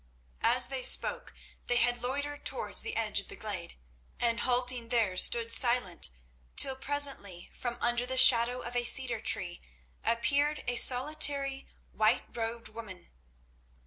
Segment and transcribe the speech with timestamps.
[0.41, 1.31] As they spoke
[1.67, 3.75] they had loitered towards the edge of the glade,
[4.19, 6.09] and halting there stood silent,
[6.55, 9.61] till presently from under the shadow of a cedar tree
[10.03, 13.11] appeared a solitary, white robed woman.